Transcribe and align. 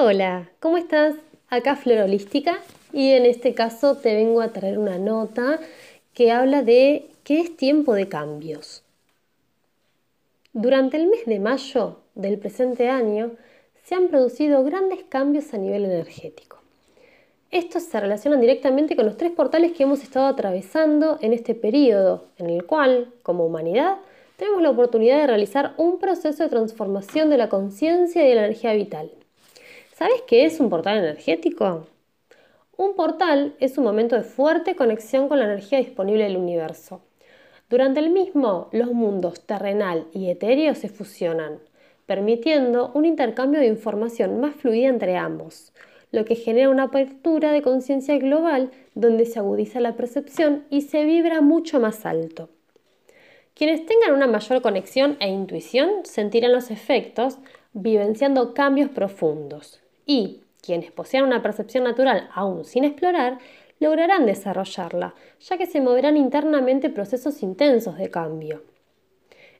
Hola, 0.00 0.48
¿cómo 0.60 0.76
estás? 0.76 1.16
Acá 1.48 1.74
Flor 1.74 1.98
Holística 2.04 2.60
y 2.92 3.10
en 3.10 3.26
este 3.26 3.54
caso 3.54 3.96
te 3.96 4.14
vengo 4.14 4.42
a 4.42 4.52
traer 4.52 4.78
una 4.78 4.96
nota 4.96 5.58
que 6.14 6.30
habla 6.30 6.62
de 6.62 7.10
que 7.24 7.40
es 7.40 7.56
tiempo 7.56 7.94
de 7.94 8.08
cambios. 8.08 8.84
Durante 10.52 10.98
el 10.98 11.08
mes 11.08 11.26
de 11.26 11.40
mayo 11.40 11.98
del 12.14 12.38
presente 12.38 12.88
año 12.88 13.32
se 13.82 13.96
han 13.96 14.06
producido 14.06 14.62
grandes 14.62 15.02
cambios 15.02 15.52
a 15.52 15.58
nivel 15.58 15.86
energético. 15.86 16.62
Estos 17.50 17.82
se 17.82 17.98
relacionan 17.98 18.40
directamente 18.40 18.94
con 18.94 19.04
los 19.04 19.16
tres 19.16 19.32
portales 19.32 19.72
que 19.72 19.82
hemos 19.82 20.04
estado 20.04 20.26
atravesando 20.26 21.18
en 21.22 21.32
este 21.32 21.56
periodo, 21.56 22.26
en 22.36 22.50
el 22.50 22.66
cual, 22.66 23.12
como 23.24 23.44
humanidad, 23.44 23.96
tenemos 24.36 24.62
la 24.62 24.70
oportunidad 24.70 25.18
de 25.18 25.26
realizar 25.26 25.74
un 25.76 25.98
proceso 25.98 26.44
de 26.44 26.50
transformación 26.50 27.30
de 27.30 27.38
la 27.38 27.48
conciencia 27.48 28.24
y 28.24 28.28
de 28.28 28.36
la 28.36 28.44
energía 28.44 28.74
vital. 28.74 29.10
¿Sabes 29.98 30.22
qué 30.28 30.44
es 30.44 30.60
un 30.60 30.70
portal 30.70 30.98
energético? 30.98 31.88
Un 32.76 32.94
portal 32.94 33.56
es 33.58 33.78
un 33.78 33.84
momento 33.84 34.14
de 34.14 34.22
fuerte 34.22 34.76
conexión 34.76 35.28
con 35.28 35.40
la 35.40 35.46
energía 35.46 35.78
disponible 35.78 36.22
del 36.22 36.36
universo. 36.36 37.00
Durante 37.68 37.98
el 37.98 38.10
mismo, 38.10 38.68
los 38.70 38.92
mundos 38.92 39.40
terrenal 39.40 40.06
y 40.12 40.30
etéreo 40.30 40.76
se 40.76 40.88
fusionan, 40.88 41.58
permitiendo 42.06 42.92
un 42.94 43.06
intercambio 43.06 43.58
de 43.58 43.66
información 43.66 44.38
más 44.38 44.54
fluida 44.54 44.86
entre 44.86 45.16
ambos, 45.16 45.72
lo 46.12 46.24
que 46.24 46.36
genera 46.36 46.70
una 46.70 46.84
apertura 46.84 47.50
de 47.50 47.62
conciencia 47.62 48.18
global 48.18 48.70
donde 48.94 49.26
se 49.26 49.40
agudiza 49.40 49.80
la 49.80 49.96
percepción 49.96 50.64
y 50.70 50.82
se 50.82 51.04
vibra 51.06 51.40
mucho 51.40 51.80
más 51.80 52.06
alto. 52.06 52.50
Quienes 53.52 53.84
tengan 53.84 54.12
una 54.12 54.28
mayor 54.28 54.62
conexión 54.62 55.16
e 55.18 55.28
intuición 55.28 56.04
sentirán 56.04 56.52
los 56.52 56.70
efectos, 56.70 57.38
vivenciando 57.72 58.54
cambios 58.54 58.90
profundos, 58.90 59.80
y 60.08 60.40
quienes 60.60 60.90
posean 60.90 61.24
una 61.24 61.42
percepción 61.42 61.84
natural 61.84 62.28
aún 62.34 62.64
sin 62.64 62.82
explorar, 62.82 63.38
lograrán 63.78 64.26
desarrollarla, 64.26 65.14
ya 65.38 65.56
que 65.56 65.66
se 65.66 65.80
moverán 65.80 66.16
internamente 66.16 66.90
procesos 66.90 67.44
intensos 67.44 67.96
de 67.96 68.10
cambio. 68.10 68.64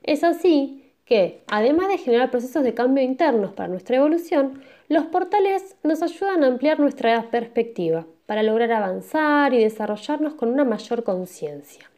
Es 0.02 0.24
así 0.24 0.92
que, 1.05 1.42
además 1.46 1.88
de 1.88 1.98
generar 1.98 2.32
procesos 2.32 2.64
de 2.64 2.74
cambio 2.74 3.05
internos 3.05 3.52
para 3.52 3.68
nuestra 3.68 3.96
evolución, 3.96 4.62
los 4.88 5.06
portales 5.06 5.77
nos 5.84 6.02
ayudan 6.02 6.42
a 6.42 6.48
ampliar 6.48 6.80
nuestra 6.80 7.30
perspectiva, 7.30 8.06
para 8.27 8.42
lograr 8.42 8.72
avanzar 8.72 9.55
y 9.55 9.62
desarrollarnos 9.62 10.34
con 10.34 10.50
una 10.50 10.64
mayor 10.64 11.02
conciencia. 11.02 11.90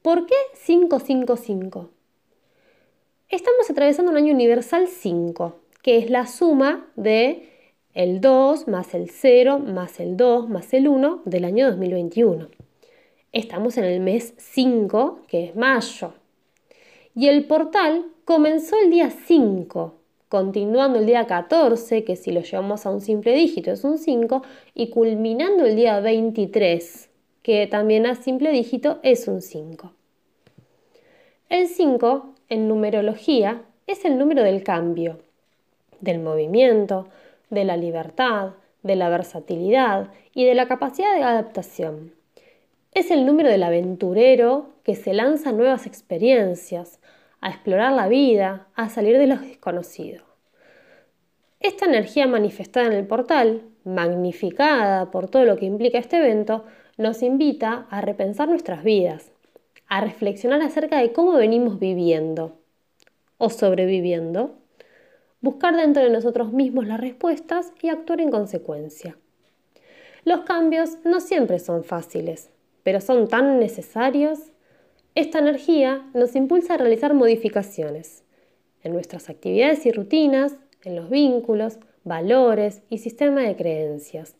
¿Por 0.00 0.26
qué 0.26 0.36
555? 0.66 1.90
Estamos 3.28 3.68
atravesando 3.68 4.10
un 4.10 4.16
año 4.16 4.32
universal 4.32 4.88
5, 4.88 5.60
que 5.88 5.96
es 5.96 6.10
la 6.10 6.26
suma 6.26 6.86
de 6.96 7.48
el 7.94 8.20
2 8.20 8.68
más 8.68 8.92
el 8.92 9.08
0 9.08 9.58
más 9.58 10.00
el 10.00 10.18
2 10.18 10.46
más 10.50 10.74
el 10.74 10.86
1 10.86 11.22
del 11.24 11.46
año 11.46 11.66
2021. 11.70 12.48
Estamos 13.32 13.78
en 13.78 13.84
el 13.84 14.00
mes 14.00 14.34
5, 14.36 15.20
que 15.26 15.44
es 15.44 15.56
mayo. 15.56 16.12
Y 17.14 17.28
el 17.28 17.46
portal 17.46 18.04
comenzó 18.26 18.76
el 18.84 18.90
día 18.90 19.08
5, 19.08 19.94
continuando 20.28 20.98
el 20.98 21.06
día 21.06 21.26
14, 21.26 22.04
que 22.04 22.16
si 22.16 22.32
lo 22.32 22.42
llevamos 22.42 22.84
a 22.84 22.90
un 22.90 23.00
simple 23.00 23.32
dígito 23.32 23.70
es 23.72 23.82
un 23.82 23.96
5, 23.96 24.42
y 24.74 24.90
culminando 24.90 25.64
el 25.64 25.74
día 25.74 26.00
23, 26.00 27.08
que 27.40 27.66
también 27.66 28.04
a 28.04 28.14
simple 28.14 28.52
dígito 28.52 28.98
es 29.02 29.26
un 29.26 29.40
5. 29.40 29.90
El 31.48 31.66
5, 31.66 32.34
en 32.50 32.68
numerología, 32.68 33.62
es 33.86 34.04
el 34.04 34.18
número 34.18 34.42
del 34.42 34.62
cambio, 34.62 35.20
del 36.00 36.18
movimiento, 36.18 37.08
de 37.50 37.64
la 37.64 37.76
libertad, 37.76 38.52
de 38.82 38.96
la 38.96 39.08
versatilidad 39.08 40.10
y 40.34 40.44
de 40.44 40.54
la 40.54 40.68
capacidad 40.68 41.14
de 41.14 41.22
adaptación. 41.22 42.14
Es 42.92 43.10
el 43.10 43.26
número 43.26 43.50
del 43.50 43.62
aventurero 43.62 44.70
que 44.82 44.96
se 44.96 45.12
lanza 45.12 45.50
a 45.50 45.52
nuevas 45.52 45.86
experiencias, 45.86 47.00
a 47.40 47.50
explorar 47.50 47.92
la 47.92 48.08
vida, 48.08 48.66
a 48.74 48.88
salir 48.88 49.18
de 49.18 49.26
lo 49.26 49.36
desconocido. 49.38 50.24
Esta 51.60 51.86
energía 51.86 52.26
manifestada 52.26 52.86
en 52.86 52.92
el 52.92 53.06
portal, 53.06 53.62
magnificada 53.84 55.10
por 55.10 55.28
todo 55.28 55.44
lo 55.44 55.56
que 55.56 55.66
implica 55.66 55.98
este 55.98 56.18
evento, 56.18 56.64
nos 56.96 57.22
invita 57.22 57.86
a 57.90 58.00
repensar 58.00 58.48
nuestras 58.48 58.82
vidas, 58.84 59.32
a 59.88 60.00
reflexionar 60.00 60.62
acerca 60.62 60.98
de 60.98 61.12
cómo 61.12 61.32
venimos 61.32 61.78
viviendo 61.78 62.58
o 63.38 63.50
sobreviviendo 63.50 64.58
buscar 65.40 65.76
dentro 65.76 66.02
de 66.02 66.10
nosotros 66.10 66.52
mismos 66.52 66.86
las 66.86 67.00
respuestas 67.00 67.72
y 67.82 67.88
actuar 67.88 68.20
en 68.20 68.30
consecuencia. 68.30 69.16
Los 70.24 70.40
cambios 70.40 70.98
no 71.04 71.20
siempre 71.20 71.58
son 71.58 71.84
fáciles, 71.84 72.50
pero 72.82 73.00
son 73.00 73.28
tan 73.28 73.58
necesarios. 73.58 74.52
Esta 75.14 75.38
energía 75.38 76.08
nos 76.14 76.34
impulsa 76.36 76.74
a 76.74 76.78
realizar 76.78 77.14
modificaciones 77.14 78.24
en 78.82 78.92
nuestras 78.92 79.28
actividades 79.28 79.86
y 79.86 79.92
rutinas, 79.92 80.56
en 80.84 80.96
los 80.96 81.10
vínculos, 81.10 81.78
valores 82.04 82.82
y 82.88 82.98
sistema 82.98 83.42
de 83.42 83.56
creencias, 83.56 84.36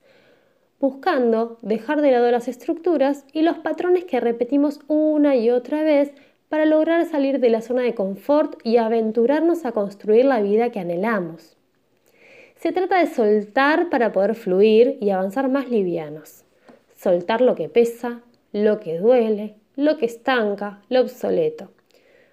buscando 0.80 1.58
dejar 1.62 2.00
de 2.00 2.12
lado 2.12 2.30
las 2.30 2.48
estructuras 2.48 3.24
y 3.32 3.42
los 3.42 3.58
patrones 3.58 4.04
que 4.04 4.20
repetimos 4.20 4.80
una 4.86 5.36
y 5.36 5.50
otra 5.50 5.82
vez 5.82 6.12
para 6.48 6.64
lograr 6.64 7.04
salir 7.06 7.40
de 7.40 7.50
la 7.50 7.60
zona 7.60 7.82
de 7.82 7.94
confort 7.94 8.58
y 8.64 8.78
aventurarnos 8.78 9.64
a 9.64 9.72
construir 9.72 10.24
la 10.24 10.40
vida 10.40 10.70
que 10.70 10.80
anhelamos. 10.80 11.56
Se 12.56 12.72
trata 12.72 12.98
de 12.98 13.06
soltar 13.06 13.90
para 13.90 14.12
poder 14.12 14.34
fluir 14.34 14.98
y 15.00 15.10
avanzar 15.10 15.48
más 15.48 15.70
livianos. 15.70 16.44
Soltar 16.96 17.40
lo 17.40 17.54
que 17.54 17.68
pesa, 17.68 18.22
lo 18.52 18.80
que 18.80 18.98
duele, 18.98 19.54
lo 19.76 19.96
que 19.96 20.06
estanca, 20.06 20.80
lo 20.88 21.00
obsoleto, 21.00 21.70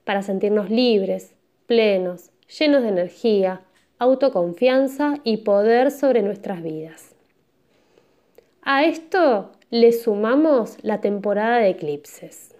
para 0.03 0.23
sentirnos 0.23 0.71
libres, 0.71 1.35
plenos, 1.67 2.31
llenos 2.57 2.81
de 2.81 2.89
energía, 2.89 3.61
autoconfianza 3.99 5.15
y 5.23 5.37
poder 5.37 5.91
sobre 5.91 6.21
nuestras 6.21 6.63
vidas. 6.63 7.15
A 8.63 8.85
esto 8.85 9.51
le 9.69 9.91
sumamos 9.91 10.77
la 10.81 11.01
temporada 11.01 11.59
de 11.59 11.69
eclipses. 11.69 12.54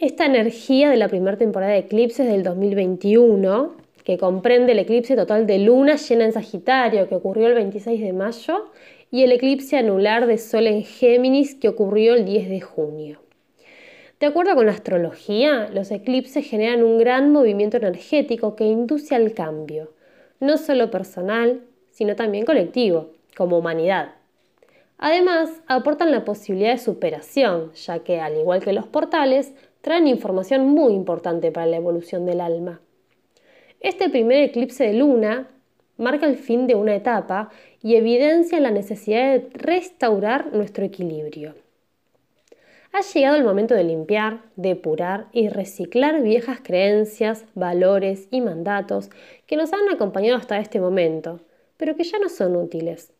Esta 0.00 0.24
energía 0.24 0.88
de 0.88 0.96
la 0.96 1.08
primera 1.08 1.36
temporada 1.36 1.72
de 1.72 1.80
eclipses 1.80 2.26
del 2.26 2.42
2021, 2.42 3.74
que 4.02 4.16
comprende 4.16 4.72
el 4.72 4.78
eclipse 4.78 5.14
total 5.14 5.46
de 5.46 5.58
luna 5.58 5.96
llena 5.96 6.24
en 6.24 6.32
Sagitario 6.32 7.06
que 7.06 7.16
ocurrió 7.16 7.48
el 7.48 7.52
26 7.52 8.00
de 8.00 8.14
mayo 8.14 8.70
y 9.10 9.24
el 9.24 9.32
eclipse 9.32 9.76
anular 9.76 10.26
de 10.26 10.38
Sol 10.38 10.68
en 10.68 10.84
Géminis 10.84 11.54
que 11.54 11.68
ocurrió 11.68 12.14
el 12.14 12.24
10 12.24 12.48
de 12.48 12.60
junio. 12.62 13.20
De 14.20 14.26
acuerdo 14.26 14.54
con 14.54 14.64
la 14.64 14.72
astrología, 14.72 15.68
los 15.70 15.90
eclipses 15.90 16.48
generan 16.48 16.82
un 16.82 16.96
gran 16.96 17.30
movimiento 17.30 17.76
energético 17.76 18.56
que 18.56 18.64
induce 18.64 19.14
al 19.14 19.34
cambio, 19.34 19.92
no 20.40 20.56
solo 20.56 20.90
personal, 20.90 21.60
sino 21.90 22.16
también 22.16 22.46
colectivo, 22.46 23.10
como 23.36 23.58
humanidad. 23.58 24.14
Además, 25.02 25.62
aportan 25.66 26.10
la 26.10 26.26
posibilidad 26.26 26.72
de 26.72 26.78
superación, 26.78 27.72
ya 27.72 28.00
que, 28.00 28.20
al 28.20 28.36
igual 28.36 28.62
que 28.62 28.74
los 28.74 28.86
portales, 28.86 29.54
traen 29.80 30.06
información 30.06 30.68
muy 30.68 30.92
importante 30.92 31.50
para 31.50 31.64
la 31.64 31.78
evolución 31.78 32.26
del 32.26 32.42
alma. 32.42 32.82
Este 33.80 34.10
primer 34.10 34.42
eclipse 34.42 34.84
de 34.84 34.92
luna 34.92 35.48
marca 35.96 36.26
el 36.26 36.36
fin 36.36 36.66
de 36.66 36.74
una 36.74 36.94
etapa 36.94 37.48
y 37.82 37.96
evidencia 37.96 38.60
la 38.60 38.70
necesidad 38.70 39.32
de 39.32 39.48
restaurar 39.54 40.52
nuestro 40.52 40.84
equilibrio. 40.84 41.54
Ha 42.92 43.00
llegado 43.00 43.36
el 43.36 43.44
momento 43.44 43.74
de 43.74 43.84
limpiar, 43.84 44.42
depurar 44.56 45.28
y 45.32 45.48
reciclar 45.48 46.20
viejas 46.20 46.60
creencias, 46.62 47.46
valores 47.54 48.28
y 48.30 48.42
mandatos 48.42 49.08
que 49.46 49.56
nos 49.56 49.72
han 49.72 49.88
acompañado 49.90 50.36
hasta 50.36 50.58
este 50.58 50.78
momento, 50.78 51.40
pero 51.78 51.96
que 51.96 52.04
ya 52.04 52.18
no 52.18 52.28
son 52.28 52.54
útiles, 52.54 53.14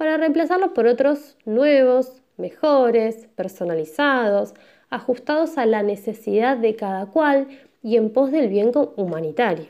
para 0.00 0.16
reemplazarlos 0.16 0.70
por 0.70 0.86
otros 0.86 1.36
nuevos, 1.44 2.22
mejores, 2.38 3.28
personalizados, 3.34 4.54
ajustados 4.88 5.58
a 5.58 5.66
la 5.66 5.82
necesidad 5.82 6.56
de 6.56 6.74
cada 6.74 7.04
cual 7.04 7.48
y 7.82 7.98
en 7.98 8.08
pos 8.08 8.30
del 8.32 8.48
bien 8.48 8.72
humanitario. 8.96 9.66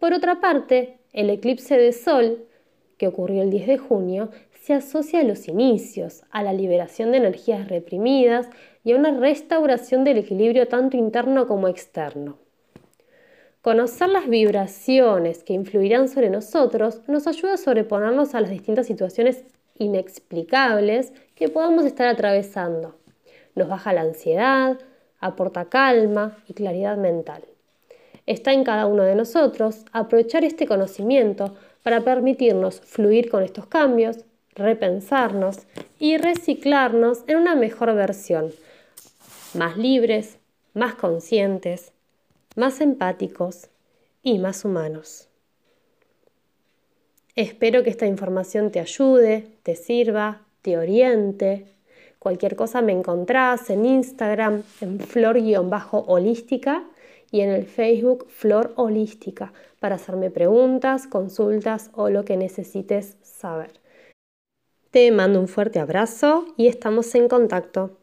Por 0.00 0.12
otra 0.12 0.42
parte, 0.42 0.98
el 1.14 1.30
eclipse 1.30 1.78
de 1.78 1.94
Sol, 1.94 2.44
que 2.98 3.06
ocurrió 3.06 3.40
el 3.40 3.48
10 3.48 3.68
de 3.68 3.78
junio, 3.78 4.32
se 4.52 4.74
asocia 4.74 5.20
a 5.20 5.24
los 5.24 5.48
inicios, 5.48 6.22
a 6.30 6.42
la 6.42 6.52
liberación 6.52 7.10
de 7.10 7.16
energías 7.16 7.68
reprimidas 7.68 8.50
y 8.84 8.92
a 8.92 8.96
una 8.96 9.18
restauración 9.18 10.04
del 10.04 10.18
equilibrio 10.18 10.68
tanto 10.68 10.98
interno 10.98 11.46
como 11.46 11.68
externo. 11.68 12.36
Conocer 13.62 14.08
las 14.08 14.28
vibraciones 14.28 15.44
que 15.44 15.52
influirán 15.52 16.08
sobre 16.08 16.30
nosotros 16.30 17.00
nos 17.06 17.26
ayuda 17.26 17.54
a 17.54 17.58
sobreponernos 17.58 18.34
a 18.34 18.40
las 18.40 18.50
distintas 18.50 18.86
situaciones 18.86 19.44
inexplicables 19.78 21.12
que 21.34 21.48
podamos 21.48 21.84
estar 21.84 22.06
atravesando 22.06 23.00
nos 23.54 23.68
baja 23.68 23.92
la 23.92 24.02
ansiedad, 24.02 24.78
aporta 25.18 25.66
calma 25.66 26.36
y 26.48 26.54
claridad 26.54 26.96
mental. 26.96 27.42
Está 28.26 28.52
en 28.52 28.64
cada 28.64 28.86
uno 28.86 29.02
de 29.02 29.14
nosotros 29.14 29.84
aprovechar 29.92 30.44
este 30.44 30.66
conocimiento 30.66 31.54
para 31.82 32.02
permitirnos 32.02 32.80
fluir 32.80 33.30
con 33.30 33.42
estos 33.42 33.66
cambios, 33.66 34.24
repensarnos 34.54 35.66
y 35.98 36.16
reciclarnos 36.16 37.24
en 37.26 37.38
una 37.38 37.54
mejor 37.54 37.94
versión, 37.94 38.52
más 39.54 39.76
libres, 39.76 40.38
más 40.74 40.94
conscientes, 40.94 41.92
más 42.56 42.80
empáticos 42.80 43.68
y 44.22 44.38
más 44.38 44.64
humanos. 44.64 45.28
Espero 47.36 47.82
que 47.82 47.90
esta 47.90 48.06
información 48.06 48.70
te 48.70 48.80
ayude, 48.80 49.56
te 49.62 49.76
sirva, 49.76 50.42
te 50.62 50.76
oriente. 50.76 51.66
Cualquier 52.18 52.56
cosa 52.56 52.82
me 52.82 52.92
encontrás 52.92 53.70
en 53.70 53.86
Instagram 53.86 54.62
en 54.80 55.00
flor-holística 55.00 56.84
y 57.30 57.40
en 57.40 57.50
el 57.50 57.64
Facebook 57.64 58.26
Flor 58.28 58.72
Holística 58.76 59.52
para 59.78 59.94
hacerme 59.94 60.30
preguntas, 60.30 61.06
consultas 61.06 61.90
o 61.94 62.10
lo 62.10 62.24
que 62.24 62.36
necesites 62.36 63.16
saber. 63.22 63.80
Te 64.90 65.10
mando 65.12 65.40
un 65.40 65.48
fuerte 65.48 65.78
abrazo 65.78 66.46
y 66.56 66.66
estamos 66.66 67.14
en 67.14 67.28
contacto. 67.28 67.99